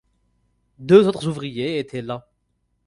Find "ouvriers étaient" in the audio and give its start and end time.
1.27-2.01